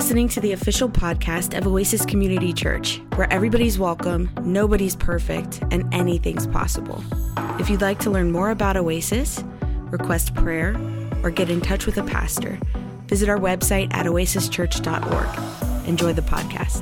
[0.00, 5.92] listening to the official podcast of Oasis Community Church, where everybody's welcome, nobody's perfect, and
[5.92, 7.04] anything's possible.
[7.58, 9.44] If you'd like to learn more about Oasis,
[9.90, 10.74] request prayer,
[11.22, 12.58] or get in touch with a pastor,
[13.08, 15.86] visit our website at oasischurch.org.
[15.86, 16.80] Enjoy the podcast.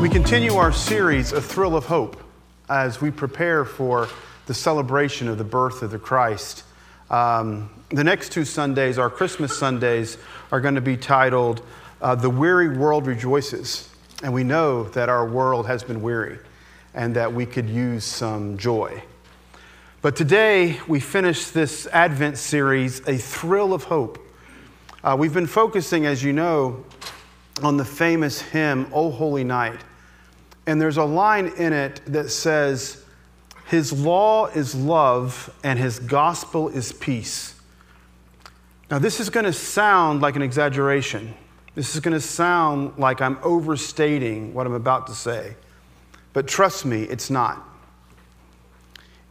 [0.00, 2.22] We continue our series, A Thrill of Hope,
[2.68, 4.08] as we prepare for
[4.46, 6.62] the celebration of the birth of the Christ.
[7.10, 10.16] Um, the next two Sundays, our Christmas Sundays,
[10.52, 11.62] are going to be titled
[12.00, 13.88] uh, The Weary World Rejoices.
[14.22, 16.38] And we know that our world has been weary
[16.94, 19.02] and that we could use some joy.
[20.02, 24.24] But today, we finish this Advent series, A Thrill of Hope.
[25.02, 26.84] Uh, we've been focusing, as you know,
[27.60, 29.80] on the famous hymn, O Holy Night.
[30.66, 33.04] And there's a line in it that says,
[33.66, 37.59] His law is love and His gospel is peace.
[38.90, 41.32] Now, this is going to sound like an exaggeration.
[41.76, 45.54] This is going to sound like I'm overstating what I'm about to say.
[46.32, 47.64] But trust me, it's not.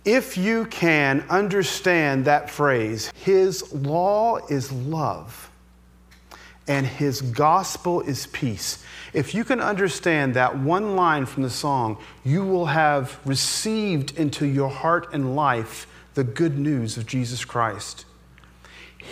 [0.06, 5.52] If you can understand that phrase, His law is love
[6.68, 8.84] and His gospel is peace.
[9.12, 14.46] If you can understand that one line from the song, you will have received into
[14.46, 18.06] your heart and life the good news of Jesus Christ.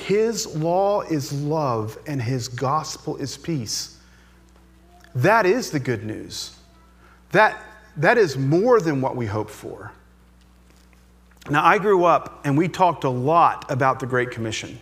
[0.05, 3.97] His law is love and his gospel is peace.
[5.15, 6.55] That is the good news.
[7.31, 7.59] That,
[7.97, 9.91] that is more than what we hope for.
[11.49, 14.79] Now, I grew up and we talked a lot about the Great Commission.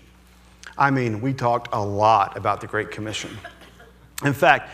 [0.77, 3.37] I mean, we talked a lot about the Great Commission.
[4.23, 4.69] In fact,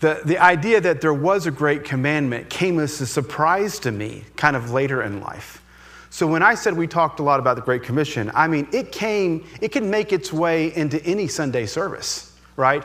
[0.00, 4.24] the, the idea that there was a great commandment came as a surprise to me
[4.36, 5.62] kind of later in life.
[6.10, 8.90] So when I said we talked a lot about the Great Commission, I mean, it
[8.90, 12.84] came, it can make its way into any Sunday service, right?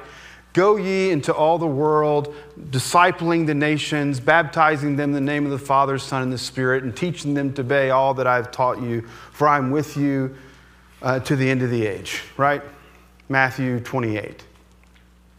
[0.53, 2.33] Go ye into all the world,
[2.69, 6.83] discipling the nations, baptizing them in the name of the Father, Son, and the Spirit,
[6.83, 10.35] and teaching them to obey all that I've taught you, for I'm with you
[11.01, 12.61] uh, to the end of the age, right?
[13.27, 14.45] Matthew 28.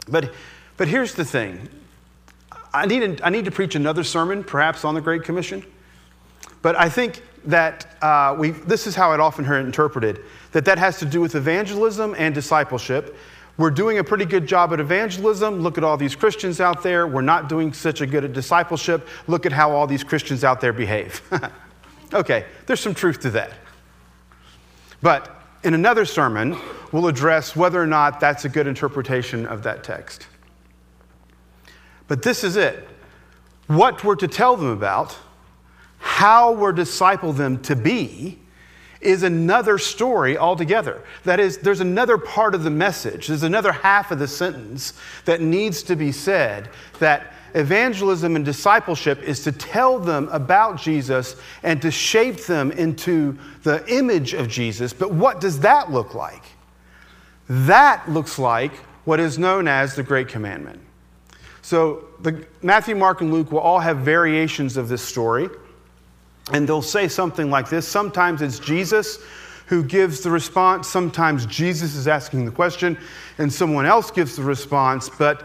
[0.08, 0.34] But,
[0.76, 1.68] but here's the thing
[2.74, 5.64] I need, I need to preach another sermon, perhaps on the Great Commission.
[6.66, 10.18] But I think that uh, we, this is how I'd often heard it interpreted
[10.50, 13.16] that that has to do with evangelism and discipleship.
[13.56, 15.60] We're doing a pretty good job at evangelism.
[15.60, 17.06] Look at all these Christians out there.
[17.06, 19.06] We're not doing such a good at discipleship.
[19.28, 21.22] Look at how all these Christians out there behave.
[22.12, 23.52] okay, there's some truth to that.
[25.02, 26.58] But in another sermon,
[26.90, 30.26] we'll address whether or not that's a good interpretation of that text.
[32.08, 32.88] But this is it.
[33.68, 35.16] What we're to tell them about
[36.06, 38.38] how we're disciple them to be
[39.00, 41.02] is another story altogether.
[41.24, 44.92] That is, there's another part of the message, there's another half of the sentence
[45.24, 51.34] that needs to be said that evangelism and discipleship is to tell them about Jesus
[51.64, 54.92] and to shape them into the image of Jesus.
[54.92, 56.44] But what does that look like?
[57.48, 58.72] That looks like
[59.04, 60.80] what is known as the Great Commandment.
[61.62, 65.48] So, the, Matthew, Mark, and Luke will all have variations of this story.
[66.52, 67.86] And they'll say something like this.
[67.86, 69.18] Sometimes it's Jesus
[69.66, 72.96] who gives the response, sometimes Jesus is asking the question,
[73.38, 75.08] and someone else gives the response.
[75.08, 75.44] But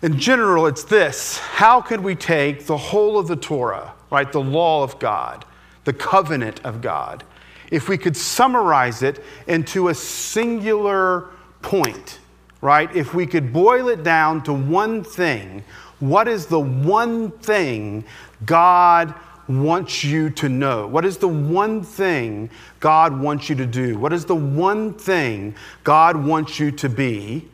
[0.00, 4.40] in general, it's this How could we take the whole of the Torah, right, the
[4.40, 5.44] law of God,
[5.84, 7.22] the covenant of God,
[7.70, 11.28] if we could summarize it into a singular
[11.62, 12.18] point,
[12.60, 12.94] right?
[12.94, 15.64] If we could boil it down to one thing,
[16.00, 18.04] what is the one thing
[18.44, 19.14] God
[19.60, 20.86] wants you to know?
[20.86, 23.98] What is the one thing God wants you to do?
[23.98, 25.54] What is the one thing
[25.84, 27.48] God wants you to be?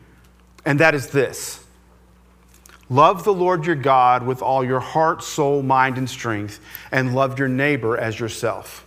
[0.65, 1.65] And that is this
[2.89, 6.59] Love the Lord your God with all your heart, soul, mind, and strength,
[6.91, 8.85] and love your neighbor as yourself.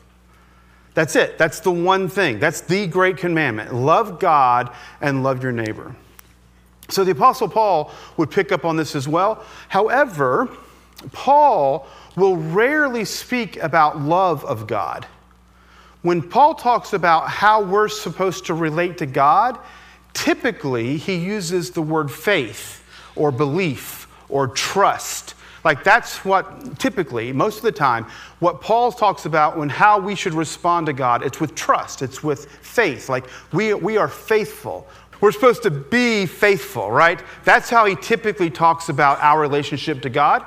[0.94, 1.38] That's it.
[1.38, 2.38] That's the one thing.
[2.38, 3.72] That's the great commandment.
[3.72, 5.96] Love God and love your neighbor.
[6.88, 9.44] So the Apostle Paul would pick up on this as well.
[9.68, 10.48] However,
[11.12, 11.86] Paul
[12.16, 15.06] will rarely speak about love of God.
[16.02, 19.58] When Paul talks about how we're supposed to relate to God,
[20.14, 25.34] typically he uses the word faith or belief or trust.
[25.64, 28.06] Like that's what typically, most of the time,
[28.40, 32.22] what Paul talks about when how we should respond to God, it's with trust, it's
[32.22, 33.08] with faith.
[33.08, 34.88] Like we, we are faithful.
[35.20, 37.22] We're supposed to be faithful, right?
[37.44, 40.44] That's how he typically talks about our relationship to God.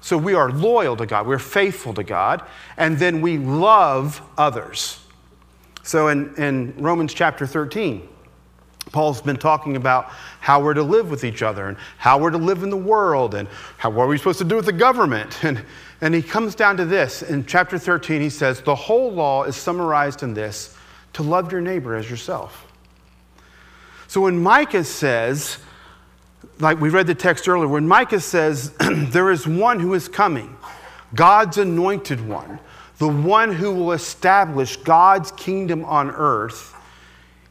[0.00, 2.42] So we are loyal to God, we're faithful to God,
[2.76, 4.98] and then we love others.
[5.82, 8.08] So in, in Romans chapter 13,
[8.92, 10.06] Paul's been talking about
[10.40, 13.34] how we're to live with each other and how we're to live in the world
[13.34, 15.38] and how, what are we supposed to do with the government.
[15.50, 15.64] And,
[16.02, 17.20] and he comes down to this.
[17.22, 20.74] In chapter 13, he says, The whole law is summarized in this
[21.12, 22.66] to love your neighbor as yourself.
[24.06, 25.58] So when Micah says,
[26.60, 30.56] like we read the text earlier, when Micah says, There is one who is coming,
[31.14, 32.58] God's anointed one,
[32.98, 36.74] the one who will establish God's kingdom on earth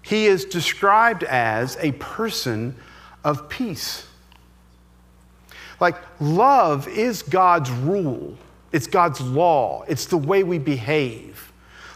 [0.09, 2.75] he is described as a person
[3.23, 4.07] of peace.
[5.79, 8.35] Like, love is God's rule,
[8.71, 11.49] it's God's law, it's the way we behave.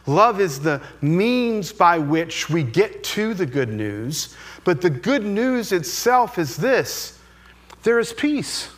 [0.06, 5.24] Love is the means by which we get to the good news, but the good
[5.24, 7.20] news itself is this
[7.84, 8.70] there is peace.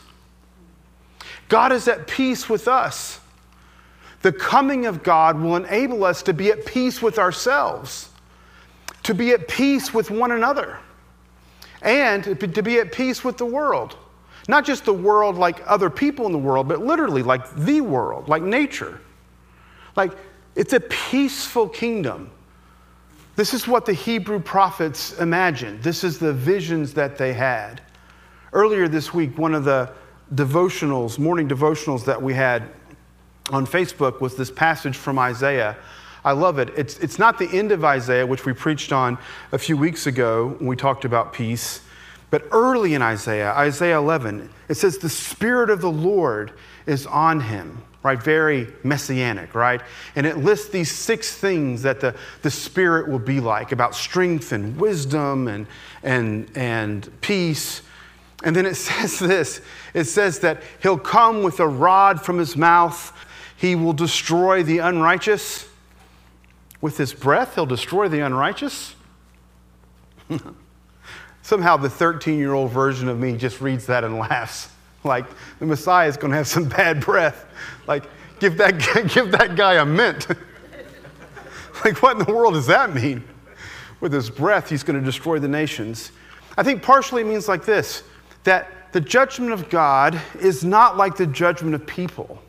[1.48, 3.20] God is at peace with us.
[4.22, 8.08] The coming of God will enable us to be at peace with ourselves
[9.06, 10.80] to be at peace with one another
[11.80, 13.96] and to be at peace with the world.
[14.48, 18.28] Not just the world like other people in the world, but literally like the world,
[18.28, 19.00] like nature.
[19.94, 20.10] Like
[20.56, 22.30] it's a peaceful kingdom.
[23.36, 25.82] This is what the Hebrew prophets imagined.
[25.82, 27.82] This is the visions that they had.
[28.52, 29.92] Earlier this week, one of the
[30.34, 32.70] devotionals, morning devotionals that we had
[33.50, 35.76] on Facebook was this passage from Isaiah
[36.26, 36.70] I love it.
[36.76, 39.16] It's, it's not the end of Isaiah, which we preached on
[39.52, 41.82] a few weeks ago when we talked about peace,
[42.30, 46.52] but early in Isaiah, Isaiah 11, it says, The Spirit of the Lord
[46.86, 48.20] is on him, right?
[48.20, 49.80] Very messianic, right?
[50.16, 54.52] And it lists these six things that the, the Spirit will be like about strength
[54.52, 55.66] and wisdom and,
[56.02, 57.82] and, and peace.
[58.42, 59.60] And then it says this
[59.94, 63.12] it says that he'll come with a rod from his mouth,
[63.56, 65.68] he will destroy the unrighteous
[66.80, 68.96] with his breath, he'll destroy the unrighteous.
[71.46, 74.68] Somehow, the 13 year old version of me just reads that and laughs.
[75.04, 75.26] Like,
[75.60, 77.46] the Messiah is going to have some bad breath.
[77.86, 78.02] Like,
[78.40, 78.78] give that,
[79.14, 80.26] give that guy a mint.
[81.84, 83.22] like, what in the world does that mean?
[84.00, 86.10] With his breath, he's going to destroy the nations.
[86.56, 88.02] I think partially it means like this
[88.42, 92.42] that the judgment of God is not like the judgment of people.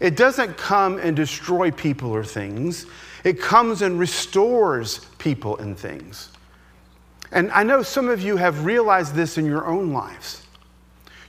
[0.00, 2.84] It doesn't come and destroy people or things.
[3.24, 6.28] It comes and restores people and things.
[7.32, 10.46] And I know some of you have realized this in your own lives.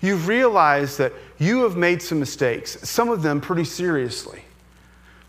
[0.02, 4.44] You've realized that you have made some mistakes, some of them pretty seriously.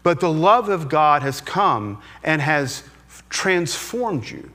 [0.02, 2.82] But the love of God has come and has
[3.30, 4.50] transformed you.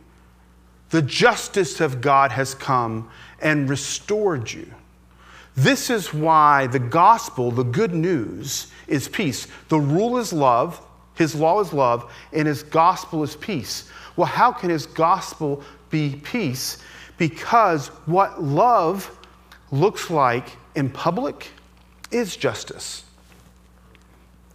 [0.89, 3.09] The justice of God has come
[3.41, 4.71] and restored you.
[5.55, 9.47] This is why the gospel, the good news, is peace.
[9.69, 10.85] The rule is love,
[11.15, 13.89] his law is love, and his gospel is peace.
[14.15, 16.77] Well, how can his gospel be peace?
[17.17, 19.17] Because what love
[19.71, 21.51] looks like in public
[22.11, 23.03] is justice.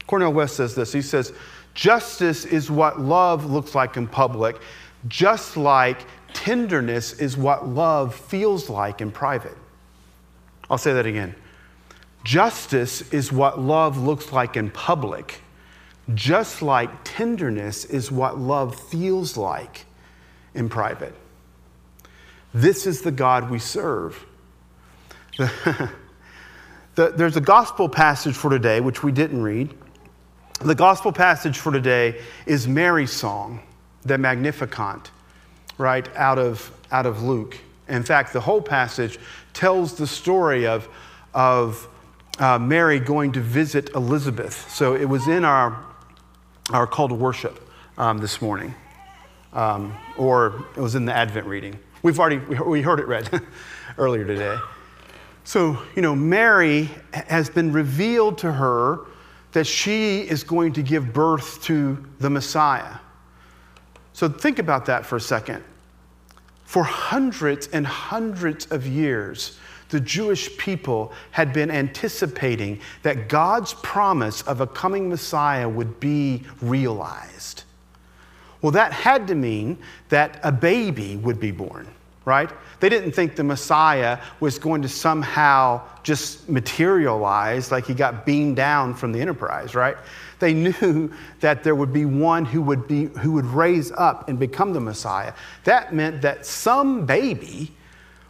[0.06, 0.92] Cornel West says this.
[0.92, 1.32] He says,
[1.75, 4.60] Justice is what love looks like in public,
[5.08, 5.98] just like
[6.32, 9.56] tenderness is what love feels like in private.
[10.70, 11.34] I'll say that again.
[12.22, 15.40] Justice is what love looks like in public,
[16.14, 19.85] just like tenderness is what love feels like
[20.54, 21.14] in private.
[22.54, 24.25] This is the God we serve.
[25.37, 25.90] the,
[26.94, 29.75] there's a gospel passage for today, which we didn't read.
[30.61, 33.61] The gospel passage for today is Mary's song,
[34.02, 35.11] the Magnificat,
[35.78, 37.58] right, out of, out of Luke.
[37.88, 39.18] In fact, the whole passage
[39.52, 40.88] tells the story of,
[41.34, 41.88] of
[42.38, 44.70] uh, Mary going to visit Elizabeth.
[44.70, 45.84] So it was in our
[46.73, 47.61] our call to worship
[47.99, 48.75] um, this morning,
[49.52, 51.78] um, or it was in the Advent reading.
[52.04, 53.42] We've already we heard it read
[53.99, 54.58] earlier today.
[55.44, 59.06] So you know, Mary has been revealed to her
[59.52, 62.96] that she is going to give birth to the Messiah.
[64.12, 65.64] So think about that for a second.
[66.64, 69.58] For hundreds and hundreds of years,
[69.88, 76.42] the Jewish people had been anticipating that God's promise of a coming Messiah would be
[76.61, 77.64] realized.
[78.64, 79.76] Well, that had to mean
[80.08, 81.87] that a baby would be born,
[82.25, 82.50] right?
[82.81, 88.57] They didn't think the Messiah was going to somehow just materialize like he got beamed
[88.57, 89.97] down from the enterprise, right?
[90.38, 94.38] They knew that there would be one who would, be, who would raise up and
[94.38, 95.33] become the Messiah.
[95.64, 97.73] That meant that some baby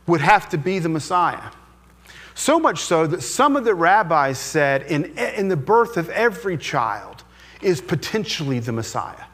[0.06, 1.50] would have to be the Messiah.
[2.34, 6.58] So much so that some of the rabbis said in, in the birth of every
[6.58, 7.22] child
[7.62, 9.24] is potentially the Messiah.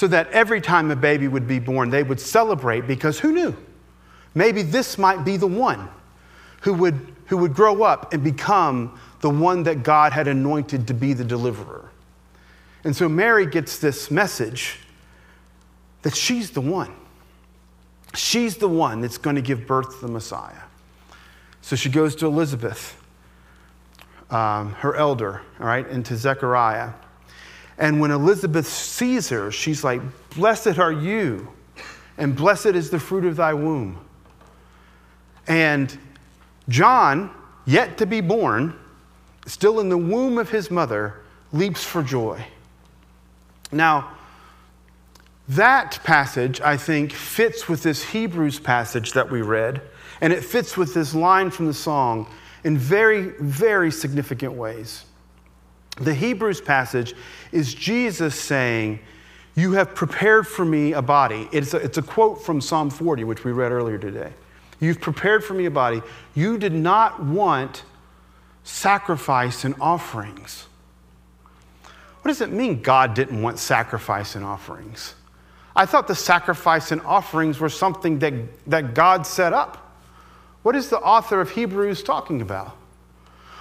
[0.00, 3.54] So that every time a baby would be born, they would celebrate because who knew?
[4.34, 5.90] Maybe this might be the one
[6.62, 10.94] who would, who would grow up and become the one that God had anointed to
[10.94, 11.90] be the deliverer.
[12.82, 14.78] And so Mary gets this message
[16.00, 16.96] that she's the one.
[18.14, 20.62] She's the one that's going to give birth to the Messiah.
[21.60, 22.98] So she goes to Elizabeth,
[24.30, 26.94] um, her elder, all right, and to Zechariah.
[27.80, 30.02] And when Elizabeth sees her, she's like,
[30.36, 31.48] Blessed are you,
[32.18, 33.98] and blessed is the fruit of thy womb.
[35.48, 35.98] And
[36.68, 37.34] John,
[37.64, 38.78] yet to be born,
[39.46, 41.22] still in the womb of his mother,
[41.52, 42.44] leaps for joy.
[43.72, 44.16] Now,
[45.48, 49.80] that passage, I think, fits with this Hebrews passage that we read,
[50.20, 52.28] and it fits with this line from the song
[52.62, 55.06] in very, very significant ways.
[55.96, 57.14] The Hebrews passage
[57.52, 59.00] is Jesus saying,
[59.54, 61.48] You have prepared for me a body.
[61.52, 64.32] It's a, it's a quote from Psalm 40, which we read earlier today.
[64.80, 66.02] You've prepared for me a body.
[66.34, 67.82] You did not want
[68.64, 70.66] sacrifice and offerings.
[72.22, 75.14] What does it mean God didn't want sacrifice and offerings?
[75.74, 78.34] I thought the sacrifice and offerings were something that,
[78.68, 79.96] that God set up.
[80.62, 82.76] What is the author of Hebrews talking about?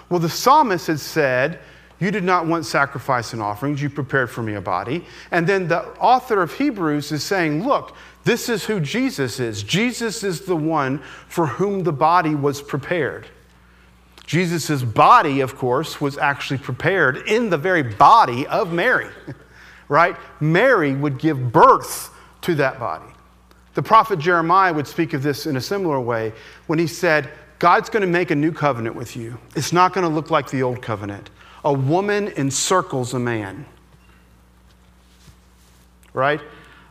[0.10, 1.60] Well, the psalmist had said,
[2.00, 5.06] You did not want sacrifice and offerings, you prepared for me a body.
[5.32, 9.64] And then the author of Hebrews is saying, Look, this is who Jesus is.
[9.64, 13.28] Jesus is the one for whom the body was prepared.
[14.26, 19.10] Jesus' body, of course, was actually prepared in the very body of Mary,
[19.88, 20.16] right?
[20.40, 23.12] Mary would give birth to that body.
[23.74, 26.34] The prophet Jeremiah would speak of this in a similar way
[26.68, 29.38] when he said, God's going to make a new covenant with you.
[29.56, 31.30] It's not going to look like the old covenant.
[31.64, 33.66] A woman encircles a man,
[36.14, 36.42] right?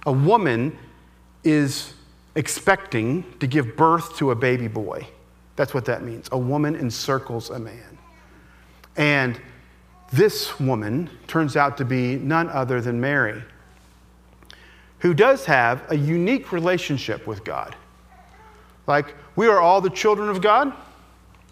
[0.06, 0.76] A woman
[1.44, 1.94] is
[2.34, 5.06] expecting to give birth to a baby boy.
[5.56, 6.28] That's what that means.
[6.32, 7.98] A woman encircles a man.
[8.96, 9.40] And
[10.12, 13.42] this woman turns out to be none other than Mary,
[15.00, 17.74] who does have a unique relationship with God.
[18.86, 20.72] Like, we are all the children of God.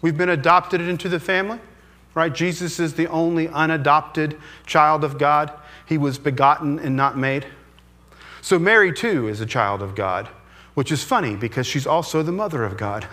[0.01, 1.59] We've been adopted into the family,
[2.17, 2.33] right?
[2.33, 5.53] Jesus is the only unadopted child of God.
[5.85, 7.45] He was begotten and not made.
[8.41, 10.27] So, Mary, too, is a child of God,
[10.73, 13.07] which is funny because she's also the mother of God.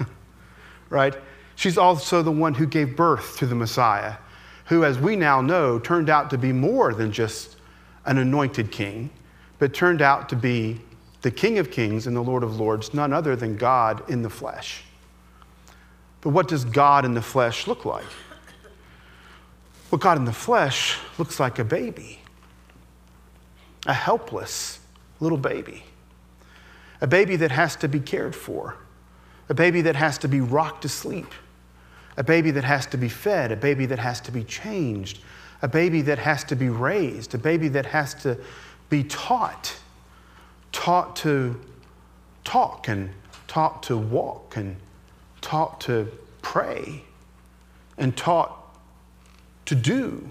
[0.89, 1.15] right?
[1.55, 4.15] She's also the one who gave birth to the Messiah,
[4.65, 7.57] who, as we now know, turned out to be more than just
[8.07, 9.11] an anointed king,
[9.59, 10.81] but turned out to be
[11.21, 14.31] the King of Kings and the Lord of Lords, none other than God in the
[14.31, 14.83] flesh.
[16.23, 18.07] But what does God in the flesh look like?
[19.91, 22.21] Well, God in the flesh looks like a baby,
[23.87, 24.81] a helpless
[25.21, 25.85] little baby,
[27.00, 28.76] a baby that has to be cared for
[29.49, 31.33] a baby that has to be rocked to sleep,
[32.17, 35.21] a baby that has to be fed, a baby that has to be changed,
[35.62, 38.38] a baby that has to be raised, a baby that has to
[38.88, 39.76] be taught,
[40.73, 41.61] taught to
[42.45, 43.11] talk and
[43.47, 44.76] taught to walk and
[45.41, 46.11] taught to
[46.43, 47.03] pray
[47.99, 48.63] and taught
[49.66, 50.28] to do.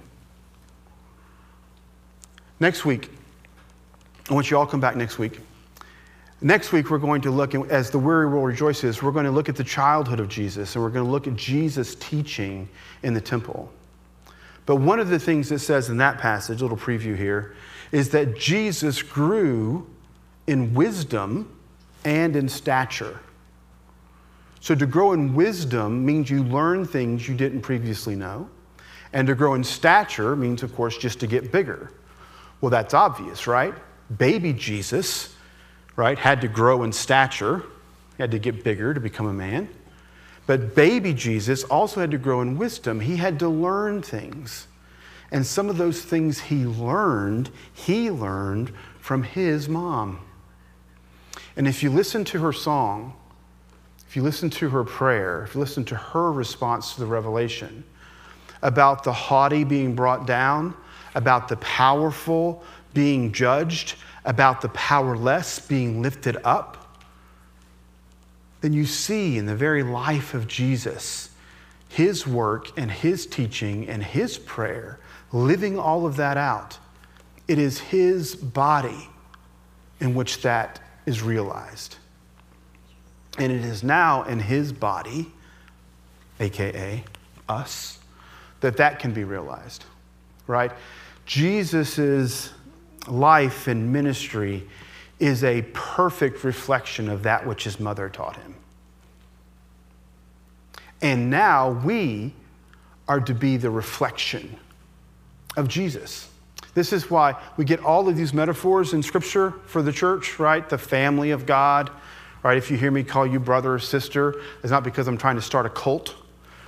[2.59, 3.09] Next week,
[4.29, 5.39] I want you all come back next week.
[6.41, 9.31] Next week, we're going to look, as the weary will rejoice is, we're going to
[9.31, 12.67] look at the childhood of Jesus and we're going to look at Jesus' teaching
[13.01, 13.71] in the temple.
[14.65, 17.55] But one of the things it says in that passage, a little preview here,
[17.91, 19.87] is that Jesus grew
[20.47, 21.57] in wisdom
[22.05, 23.19] and in stature.
[24.59, 28.49] So to grow in wisdom means you learn things you didn't previously know.
[29.13, 31.91] And to grow in stature means, of course, just to get bigger.
[32.59, 33.73] Well, that's obvious, right?
[34.17, 35.33] Baby Jesus
[35.95, 37.59] right, had to grow in stature,
[38.17, 39.69] he had to get bigger to become a man.
[40.45, 42.99] But baby Jesus also had to grow in wisdom.
[42.99, 44.67] He had to learn things.
[45.31, 50.19] And some of those things he learned, he learned from his mom.
[51.55, 53.13] And if you listen to her song,
[54.07, 57.83] if you listen to her prayer, if you listen to her response to the revelation
[58.63, 60.73] about the haughty being brought down,
[61.13, 66.97] about the powerful being judged, about the powerless being lifted up,
[68.61, 71.29] then you see in the very life of Jesus
[71.89, 74.99] his work and his teaching and his prayer,
[75.31, 76.79] living all of that out.
[77.47, 79.09] It is his body
[79.99, 81.97] in which that is realized.
[83.37, 85.31] And it is now in his body,
[86.39, 87.03] aka
[87.49, 87.99] us,
[88.63, 89.83] that that can be realized,
[90.47, 90.71] right?
[91.25, 91.99] Jesus
[93.07, 94.67] life and ministry
[95.19, 98.55] is a perfect reflection of that which his mother taught him.
[101.01, 102.33] And now we
[103.09, 104.57] are to be the reflection
[105.57, 106.29] of Jesus.
[106.73, 110.67] This is why we get all of these metaphors in Scripture for the church, right?
[110.67, 111.91] The family of God,
[112.43, 112.57] right?
[112.57, 115.41] If you hear me call you brother or sister, it's not because I'm trying to
[115.41, 116.15] start a cult,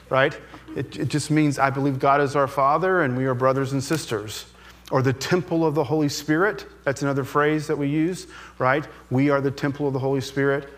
[0.09, 0.37] right?
[0.75, 3.83] It, it just means I believe God is our Father and we are brothers and
[3.83, 4.45] sisters.
[4.91, 8.27] Or the temple of the Holy Spirit, that's another phrase that we use,
[8.59, 8.85] right?
[9.09, 10.69] We are the temple of the Holy Spirit.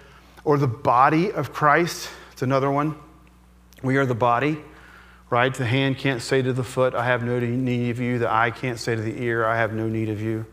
[0.45, 2.95] Or the body of Christ, it's another one.
[3.83, 4.59] We are the body,
[5.29, 5.53] right?
[5.53, 8.17] The hand can't say to the foot, I have no need of you.
[8.17, 10.45] The eye can't say to the ear, I have no need of you.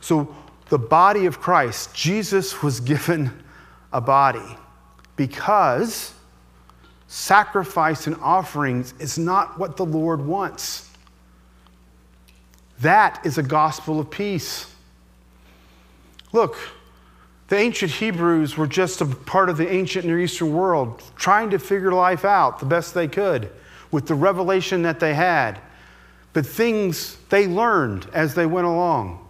[0.00, 0.34] So,
[0.68, 3.42] the body of Christ, Jesus was given
[3.92, 4.56] a body
[5.16, 6.13] because
[7.08, 10.90] sacrifice and offerings is not what the Lord wants.
[12.80, 14.72] That is a gospel of peace.
[16.32, 16.56] Look,
[17.48, 21.58] the ancient Hebrews were just a part of the ancient Near Eastern world, trying to
[21.58, 23.50] figure life out the best they could
[23.90, 25.60] with the revelation that they had.
[26.32, 29.24] But things they learned as they went along.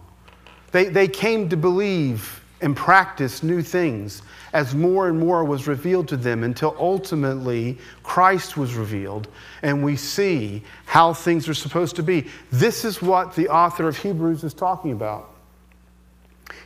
[0.73, 6.09] They, they came to believe and practice new things as more and more was revealed
[6.09, 9.29] to them until ultimately Christ was revealed
[9.63, 12.27] and we see how things are supposed to be.
[12.51, 15.31] This is what the author of Hebrews is talking about.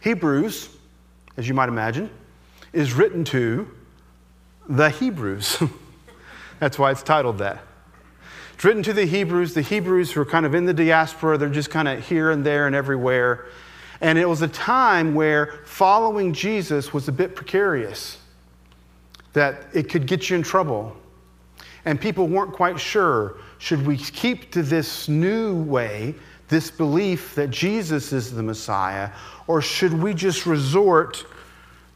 [0.01, 0.71] Hebrews
[1.39, 2.11] as you might imagine,
[2.73, 3.71] is written to
[4.69, 5.63] the Hebrews.
[6.59, 7.63] That's why it's titled that.
[8.55, 11.49] It's written to the Hebrews, the Hebrews who are kind of in the diaspora, they're
[11.49, 13.47] just kind of here and there and everywhere.
[14.01, 18.19] And it was a time where following Jesus was a bit precarious,
[19.33, 20.97] that it could get you in trouble.
[21.85, 26.15] And people weren't quite sure should we keep to this new way,
[26.49, 29.11] this belief that Jesus is the Messiah,
[29.49, 31.27] or should we just resort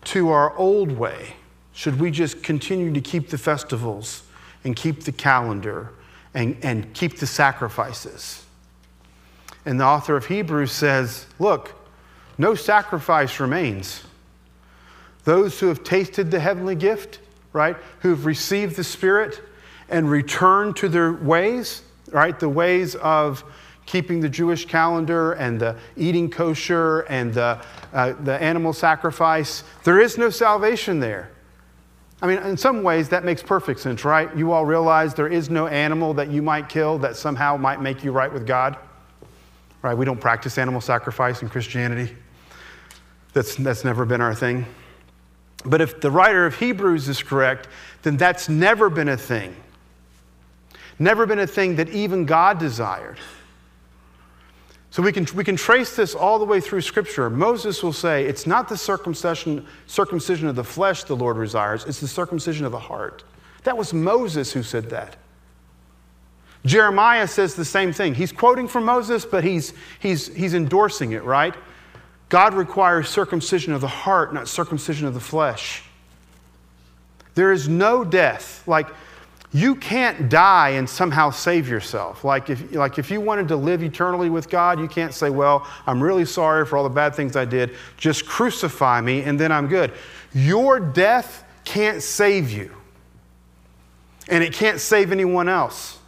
[0.05, 1.35] to our old way?
[1.73, 4.25] Should we just continue to keep the festivals
[4.65, 5.91] and keep the calendar
[6.35, 8.45] and, and keep the sacrifices?
[9.65, 11.82] And the author of Hebrews says, Look,
[12.38, 14.03] no sacrifice remains.
[15.25, 17.21] Those who have tasted the heavenly gift,
[17.53, 19.40] right, who have received the Spirit
[19.88, 23.45] and returned to their ways, right, the ways of
[23.87, 27.61] keeping the Jewish calendar and the eating kosher and the,
[27.92, 29.64] uh, the animal sacrifice.
[29.85, 31.31] There is no salvation there.
[32.23, 34.35] I mean, in some ways, that makes perfect sense, right?
[34.37, 38.05] You all realize there is no animal that you might kill that somehow might make
[38.05, 38.77] you right with God,
[39.83, 39.95] right?
[39.95, 42.16] We don't practice animal sacrifice in Christianity.
[43.33, 44.66] That's, that's never been our thing.
[45.64, 47.68] But if the writer of Hebrews is correct,
[48.03, 49.55] then that's never been a thing.
[50.99, 53.18] Never been a thing that even God desired.
[54.90, 57.31] So we can, we can trace this all the way through Scripture.
[57.31, 62.01] Moses will say, It's not the circumcision, circumcision of the flesh the Lord desires, it's
[62.01, 63.25] the circumcision of the heart.
[63.64, 65.16] That was Moses who said that.
[66.66, 68.14] Jeremiah says the same thing.
[68.14, 71.55] He's quoting from Moses, but he's, he's, he's endorsing it, right?
[72.33, 75.83] God requires circumcision of the heart, not circumcision of the flesh.
[77.35, 78.66] There is no death.
[78.66, 78.88] Like,
[79.53, 82.25] you can't die and somehow save yourself.
[82.25, 85.66] Like if, like if you wanted to live eternally with God, you can't say, Well,
[85.87, 87.77] I'm really sorry for all the bad things I did.
[87.99, 89.92] Just crucify me and then I'm good.
[90.33, 92.75] Your death can't save you,
[94.31, 95.99] and it can't save anyone else.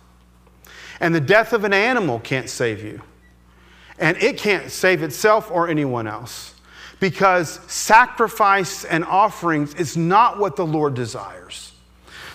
[1.00, 3.02] And the death of an animal can't save you,
[3.98, 6.54] and it can't save itself or anyone else
[7.00, 11.72] because sacrifice and offerings is not what the Lord desires.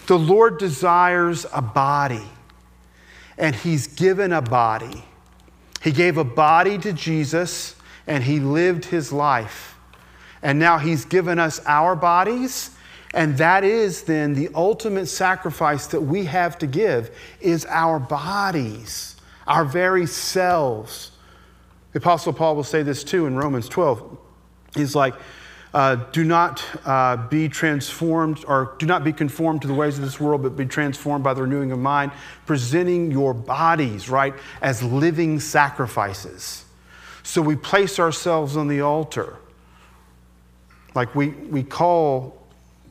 [0.08, 2.28] The Lord desires a body,
[3.38, 5.04] and He's given a body.
[5.82, 7.76] He gave a body to Jesus,
[8.08, 9.76] and He lived His life.
[10.42, 12.72] And now He's given us our bodies,
[13.14, 19.16] and that is then the ultimate sacrifice that we have to give is our bodies,
[19.48, 21.12] our very selves.
[21.92, 24.18] The Apostle Paul will say this too in Romans 12.
[24.76, 25.16] He's like,
[25.74, 30.04] uh, do not uh, be transformed or do not be conformed to the ways of
[30.04, 32.12] this world, but be transformed by the renewing of mind,
[32.48, 36.66] presenting your bodies, right, as living sacrifices.
[37.22, 39.38] So we place ourselves on the altar.
[40.96, 42.36] Like we, we call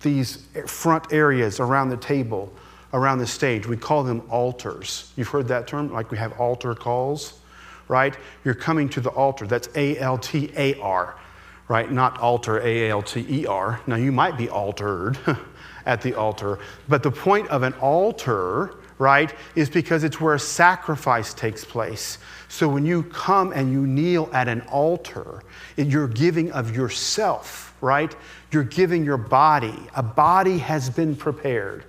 [0.00, 2.52] these front areas around the table,
[2.92, 5.12] around the stage, we call them altars.
[5.16, 5.92] You've heard that term?
[5.92, 7.40] Like we have altar calls,
[7.88, 8.16] right?
[8.44, 9.46] You're coming to the altar.
[9.46, 11.16] That's A L T A R
[11.68, 11.92] right?
[11.92, 13.81] Not altar, A L T E R.
[13.87, 15.18] Now, you might be altered
[15.87, 21.33] at the altar, but the point of an altar, right, is because it's where sacrifice
[21.35, 22.18] takes place.
[22.48, 25.42] So when you come and you kneel at an altar,
[25.77, 28.14] you're giving of yourself, right?
[28.51, 29.79] You're giving your body.
[29.94, 31.85] A body has been prepared,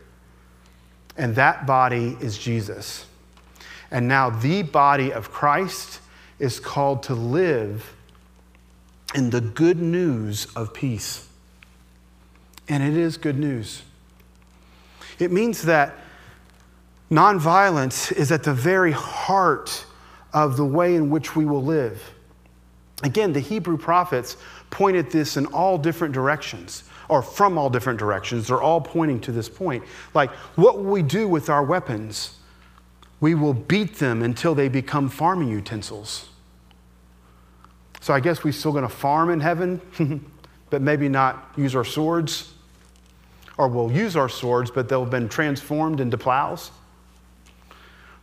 [1.18, 3.06] and that body is Jesus.
[3.92, 6.00] And now the body of Christ
[6.38, 7.96] is called to live
[9.16, 11.28] in the good news of peace.
[12.68, 13.82] And it is good news.
[15.18, 15.96] It means that
[17.10, 19.86] nonviolence is at the very heart
[20.34, 22.02] of the way in which we will live.
[23.02, 24.38] Again, the Hebrew prophets
[24.70, 28.48] pointed this in all different directions, or from all different directions.
[28.48, 29.84] They're all pointing to this point.
[30.14, 32.36] Like, what will we do with our weapons?
[33.22, 36.30] We will beat them until they become farming utensils.
[38.02, 39.82] So I guess we're still going to farm in heaven,
[40.70, 42.54] but maybe not use our swords.
[43.58, 46.72] Or we'll use our swords, but they'll have been transformed into plows.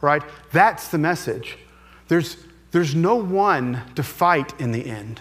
[0.01, 0.23] Right?
[0.53, 1.59] That's the message.
[2.09, 2.39] There's,
[2.71, 5.21] there's no one to fight in the end.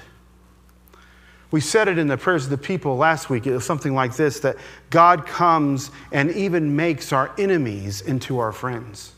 [1.51, 3.45] We said it in the prayers of the people last week.
[3.45, 4.57] It was something like this that
[4.89, 9.14] God comes and even makes our enemies into our friends.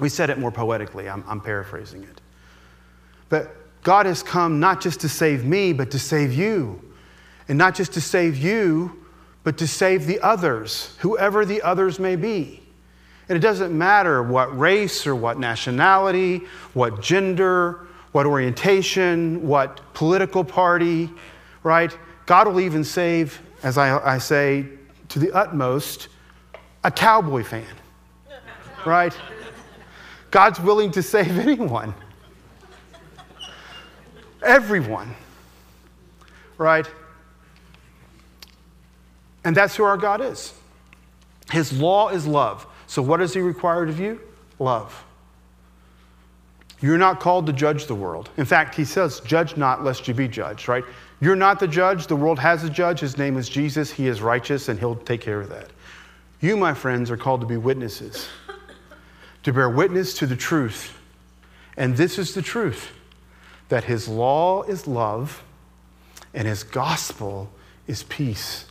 [0.00, 1.08] We said it more poetically.
[1.08, 2.20] I'm, I'm paraphrasing it.
[3.28, 6.80] But God has come not just to save me, but to save you.
[7.48, 9.04] And not just to save you,
[9.44, 12.62] but to save the others, whoever the others may be.
[13.28, 20.44] And it doesn't matter what race or what nationality, what gender, what orientation, what political
[20.44, 21.10] party,
[21.62, 21.96] right?
[22.26, 24.66] God will even save, as I, I say
[25.10, 26.08] to the utmost,
[26.82, 27.66] a cowboy fan,
[28.86, 29.16] right?
[30.34, 31.94] God's willing to save anyone.
[34.42, 35.14] Everyone.
[36.58, 36.90] Right?
[39.44, 40.52] And that's who our God is.
[41.52, 42.66] His law is love.
[42.88, 44.20] So, what does He require of you?
[44.58, 45.04] Love.
[46.80, 48.28] You're not called to judge the world.
[48.36, 50.84] In fact, He says, Judge not, lest you be judged, right?
[51.20, 52.08] You're not the judge.
[52.08, 52.98] The world has a judge.
[52.98, 53.92] His name is Jesus.
[53.92, 55.70] He is righteous, and He'll take care of that.
[56.40, 58.26] You, my friends, are called to be witnesses
[59.44, 60.98] to bear witness to the truth.
[61.76, 62.90] And this is the truth
[63.68, 65.42] that his law is love
[66.32, 67.50] and his gospel
[67.86, 68.66] is peace.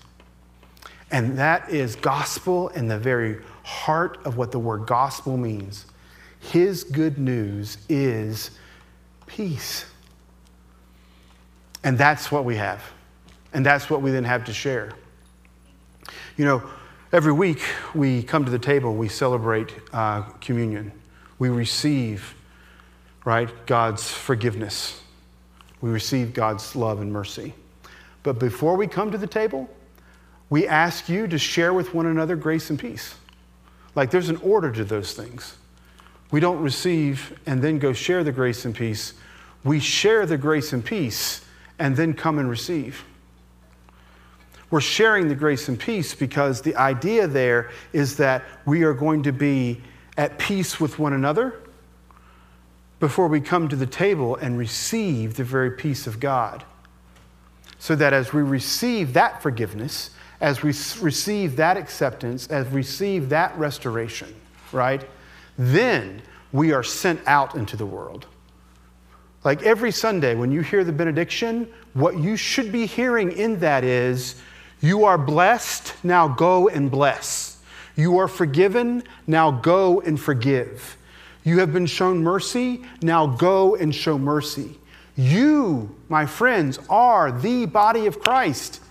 [1.11, 5.85] And that is gospel in the very heart of what the word gospel means.
[6.39, 8.51] His good news is
[9.27, 9.85] peace.
[11.83, 12.81] And that's what we have.
[13.53, 14.91] And that's what we then have to share.
[16.35, 16.63] You know,
[17.13, 17.61] Every week
[17.93, 20.91] we come to the table, we celebrate uh, communion.
[21.37, 22.33] We receive,
[23.23, 24.99] right, God's forgiveness.
[25.79, 27.53] We receive God's love and mercy.
[28.23, 29.69] But before we come to the table,
[30.49, 33.13] we ask you to share with one another grace and peace.
[33.93, 35.57] Like there's an order to those things.
[36.31, 39.13] We don't receive and then go share the grace and peace.
[39.63, 41.45] We share the grace and peace
[41.77, 43.05] and then come and receive.
[44.73, 49.21] We're sharing the grace and peace because the idea there is that we are going
[49.21, 49.79] to be
[50.17, 51.61] at peace with one another
[52.99, 56.65] before we come to the table and receive the very peace of God.
[57.77, 60.09] So that as we receive that forgiveness,
[60.41, 64.33] as we receive that acceptance, as we receive that restoration,
[64.71, 65.07] right,
[65.55, 66.19] then
[66.51, 68.25] we are sent out into the world.
[69.43, 73.83] Like every Sunday, when you hear the benediction, what you should be hearing in that
[73.83, 74.41] is,
[74.83, 77.57] you are blessed, now go and bless.
[77.95, 80.97] You are forgiven, now go and forgive.
[81.45, 84.77] You have been shown mercy, now go and show mercy.
[85.15, 88.81] You, my friends, are the body of Christ.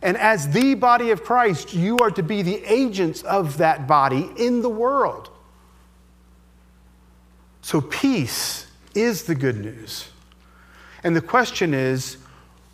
[0.00, 4.30] And as the body of Christ, you are to be the agents of that body
[4.38, 5.28] in the world.
[7.60, 10.08] So, peace is the good news.
[11.04, 12.16] And the question is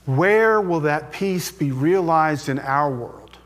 [0.09, 3.37] where will that peace be realized in our world?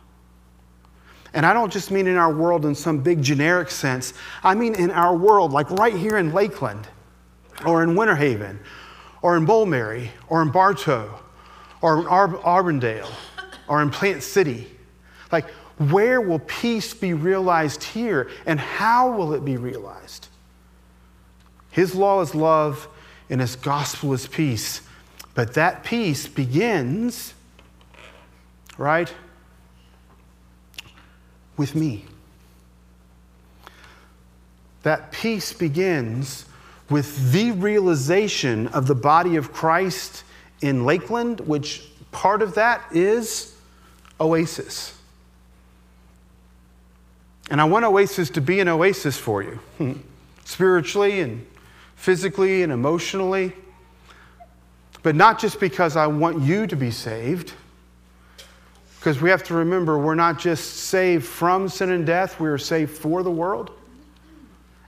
[1.34, 4.76] And I don't just mean in our world in some big generic sense, I mean
[4.76, 6.86] in our world, like right here in Lakeland,
[7.66, 8.60] or in Winter Haven,
[9.22, 11.18] or in Mulberry, or in Bartow,
[11.80, 13.10] or in Ar- Auburndale,
[13.66, 14.70] or in Plant City.
[15.32, 15.50] Like,
[15.90, 20.28] where will peace be realized here, and how will it be realized?
[21.72, 22.86] His law is love,
[23.28, 24.82] and His gospel is peace.
[25.34, 27.34] But that peace begins,
[28.76, 29.12] right,
[31.56, 32.04] with me.
[34.82, 36.44] That peace begins
[36.90, 40.24] with the realization of the body of Christ
[40.60, 43.54] in Lakeland, which part of that is
[44.20, 44.96] Oasis.
[47.50, 49.58] And I want Oasis to be an oasis for you,
[50.44, 51.46] spiritually and
[51.96, 53.52] physically and emotionally.
[55.02, 57.54] But not just because I want you to be saved,
[58.98, 62.58] because we have to remember we're not just saved from sin and death, we are
[62.58, 63.72] saved for the world.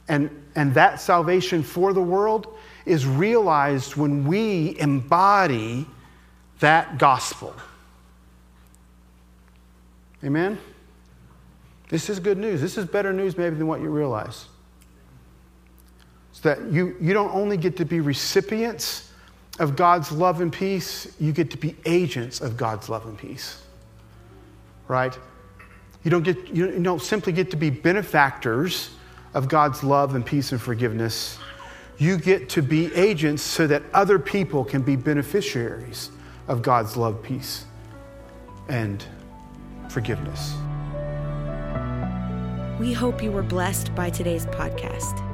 [0.07, 2.47] And, and that salvation for the world
[2.87, 5.87] is realized when we embody
[6.61, 7.55] that gospel.
[10.23, 10.59] Amen?
[11.89, 12.61] This is good news.
[12.61, 14.47] This is better news, maybe, than what you realize.
[16.33, 19.11] So that you, you don't only get to be recipients
[19.59, 23.63] of God's love and peace, you get to be agents of God's love and peace.
[24.89, 25.17] Right?
[26.03, 28.91] You don't, get, you don't simply get to be benefactors
[29.33, 31.39] of God's love and peace and forgiveness.
[31.99, 36.11] You get to be agents so that other people can be beneficiaries
[36.49, 37.65] of God's love, peace,
[38.69, 39.05] and
[39.89, 40.55] forgiveness.
[42.79, 45.34] We hope you were blessed by today's podcast.